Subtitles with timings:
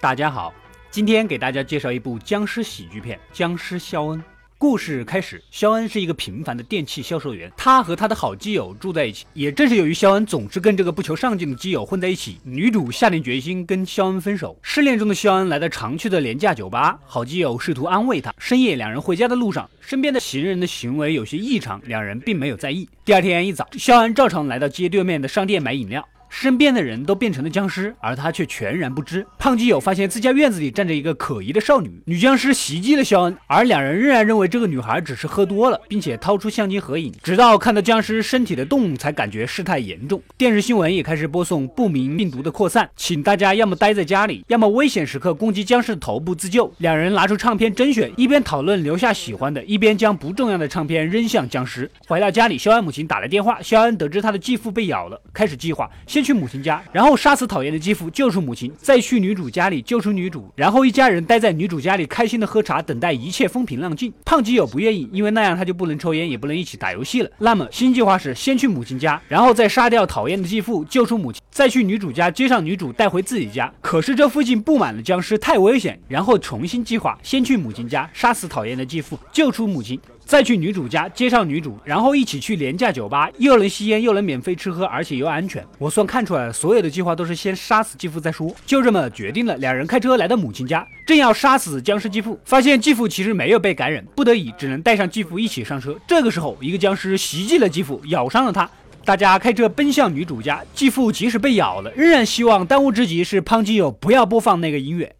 [0.00, 0.54] 大家好，
[0.92, 4.18] 今天给大家介绍一部僵尸喜剧片《僵尸肖恩》。
[4.56, 9.26] 故事开始，肖恩是一个平凡的电器销售员，他和他的好基友住在一起。
[9.34, 14.56] 也正是由于肖恩总是跟这个不求上进的基友混在一起，女主下定决心跟肖恩分手。
[14.62, 18.32] 失恋中的肖恩来到常去的廉价酒吧，好基友试图安慰他。
[18.38, 22.88] 深夜，两人回家的路上，身边的行人的行为有些异常，两人并没有在意。
[23.04, 26.08] 第二天一早，肖恩照常来到街对面的商店买饮料。
[26.28, 29.26] 身边的人都变成了僵尸，而他却全然不知。
[29.38, 37.12] 胖基友发现自家院子里站着一个可疑的少女，女僵尸袭击了肖恩，而两人仍然认为这个女孩只是喝多了，并且掏出相机合影。
[37.22, 40.22] 直到看到僵尸身体的洞，才感觉事态严重。
[40.36, 46.72] 电视新闻也开始播送不明病毒的扩散，请大家要么待在家里，要么危险时刻攻击僵尸的头部自救。
[46.78, 51.90] 两人拿出唱片甄选，一边讨论留下喜欢的，一边将不重要的唱片扔向僵尸。
[52.06, 55.88] 回到家里，肖恩母亲打来电话，肖恩得知他的继父被咬了，开始计划。
[56.18, 64.12] 先去母亲家，然后杀死讨厌的继父，救出母亲，再去女主家里救出女主，然后一家人待在女主家里，开心的喝茶，等待一切风平浪静。
[64.24, 67.30] 胖基友不愿意，因为那样他就不能抽烟，也不能一起打游戏了。
[67.38, 73.72] 那么新计划是先去母亲家，然后再杀掉讨厌的继父，救出母亲，再去女主家接上女主，带回自己家。
[73.80, 76.00] 可是这附近布满了僵尸，太危险。
[76.08, 79.96] 然后重新计划，先去母亲家杀死讨厌的继父，救出母亲。
[80.28, 85.64] 再去女主家接上女主，然后一起去廉价酒吧，又能吸烟，又能免费吃喝，而且又安全。
[85.78, 88.54] 我算看出来了，所有的计划都是先杀死继父再说。
[88.66, 95.96] 就这么决定了，两人开车来到母亲家，正要杀死僵尸继父，发现继父其实没有被感染，不得已只能带上继父一起上车。
[96.06, 98.68] 这个时候，一个僵尸袭击了继父，咬伤了他。
[99.06, 105.10] 大家开车奔向女主家，继父即使被咬了，仍然希望当务之急是胖基友不要播放那个音乐。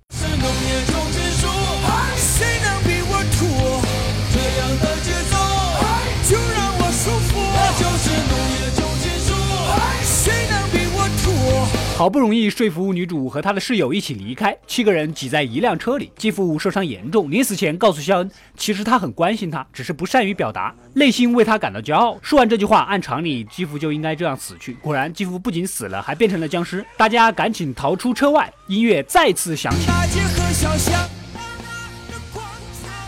[11.98, 16.12] 好不容易说服女主和她的室友一起离开，七个人挤在一辆车里。
[16.16, 22.16] 继父受伤严重，临死前告诉肖恩，其实他很关心他，只是不善于表达，内心为他感到骄傲。
[22.22, 24.74] 说完这句话，按常理，继父就应该这样死去。
[24.74, 26.86] 果然，继父不仅死了，还变成了僵尸。
[26.96, 29.88] 大家赶紧逃出车外，音乐再次响起。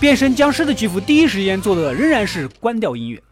[0.01, 3.23] 变身僵尸的继父第一时间做的仍然是关掉音乐。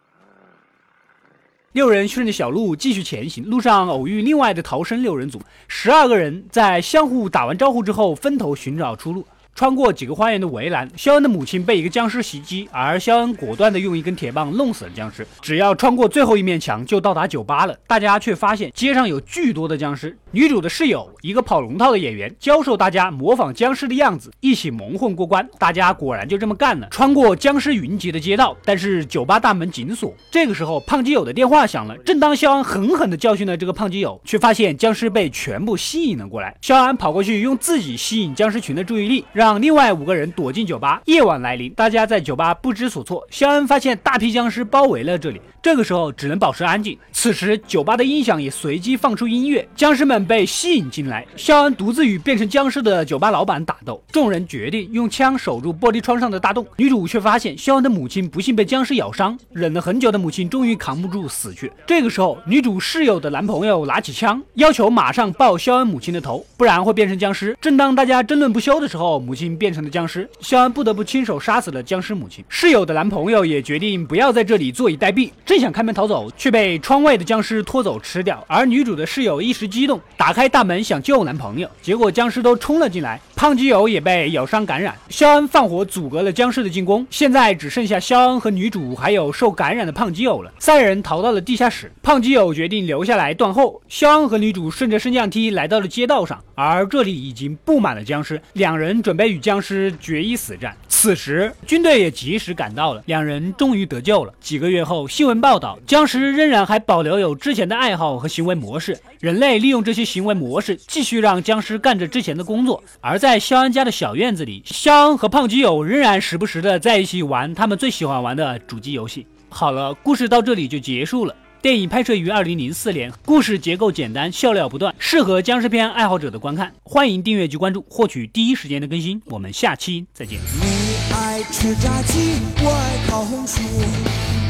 [1.78, 9.24] 六人顺着小路继续前行，路上偶遇另外的逃生六人组，十二个人在相互打完招呼之后，分头寻找出路。
[9.58, 15.26] 穿过几个花园的围栏，肖恩的母亲被一个僵尸袭击，而肖恩果断地用一根铁棒弄死了僵尸。
[15.40, 17.76] 只要穿过最后一面墙，就到达酒吧了。
[17.88, 20.16] 大家却发现街上有巨多的僵尸。
[20.30, 25.44] 女主的室友，一个跑龙套的演员，教授大家模仿僵尸的样子，一起蒙混过关。
[25.58, 28.56] 大家果然就这么干了，穿过僵尸云集的街道。
[28.64, 30.14] 但是酒吧大门紧锁。
[30.30, 31.96] 这个时候，胖基友的电话响了。
[32.04, 36.56] 正当肖恩狠狠地教训了这个胖基友，却发现僵尸被全部吸引了过来。
[36.60, 39.47] 肖恩跑过去，用自己吸引僵尸群的注意力，让。
[39.48, 41.00] 让另外五个人躲进酒吧。
[41.06, 43.26] 夜晚来临，大家在酒吧不知所措。
[43.30, 46.98] 肖恩发现大批僵尸包围了这里，这个时候只能保持安静。
[47.12, 51.26] 此时，酒吧的音响也随机放出音乐，僵尸们被吸引进来。
[51.34, 56.66] 肖恩独自与变成僵尸的酒吧老板打斗，众人决定用枪守住玻璃窗上的大洞。
[56.76, 61.72] 女主却发现肖恩的母亲不幸被僵尸咬伤，忍了很久的母亲终于扛不住死去。
[61.86, 67.56] 这个时候，女主室友的男朋友拿起枪，要求马上爆肖恩母亲的头，不然会变成僵尸。
[67.62, 72.44] 正当大家争论不休的时候，母亲变成了僵尸，肖恩不得不亲手杀死了僵尸母亲。
[72.48, 78.44] 室友的男朋友也决定不要在这里坐以待毙，正想开门逃走，却被窗外的僵尸拖走吃掉。
[78.48, 84.92] 而女主的室友一时激动，打开大门想救男朋友，结果僵尸都冲了进来，胖基友也被咬伤感染。
[85.08, 90.52] 肖恩放火阻隔了僵尸的进攻，现在只剩下肖恩和女主还有受感染的胖基友了。
[90.58, 93.80] 三人逃到了地下室，胖基友决定留下来断后。
[93.88, 99.92] 肖恩和女主顺着升降梯来到了街道上，而这里已经布满了僵尸，两人准备与僵尸。
[100.00, 100.76] 决一死战。
[100.88, 104.32] 此时，军队也及时赶到了，两人终于得救了。
[104.40, 112.82] 几个月后，新闻报道，僵尸仍然还保留有之前的爱好和行为模式，人类利用这些行为模式，继续让僵尸干着之前的工作。
[113.00, 119.26] 而在肖恩家的小院子里，肖恩和胖基友仍然时不时的在一起玩他们最喜欢玩的主机游戏。
[119.50, 121.34] 好了，故事到这里就结束了。
[121.60, 126.72] 电影拍摄于二零零四年，故事结构简单，笑料不断，适合僵尸片爱好者的观看。
[126.84, 129.20] 欢迎订阅及关注，获取第一时间的更新。
[129.26, 130.38] 我们下期再见。
[130.38, 133.60] 你爱吃炸鸡，我爱烤红薯；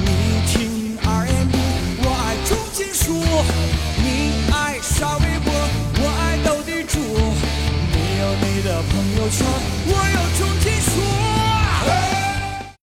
[0.04, 0.06] 你
[0.52, 1.58] 听 R&B，
[2.04, 3.14] 我爱重金属；
[4.04, 5.50] 你爱沙微博，
[6.02, 6.98] 我爱斗地主。
[7.90, 9.77] 你有你的朋友圈。